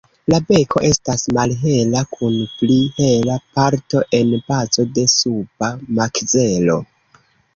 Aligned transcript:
La 0.33 0.37
beko 0.51 0.79
estas 0.85 1.25
malhela 1.37 1.99
kun 2.13 2.37
pli 2.53 2.77
hela 2.95 3.35
parto 3.59 4.01
en 4.21 4.33
bazo 4.49 4.87
de 4.97 5.05
suba 5.13 5.69
makzelo. 6.01 6.79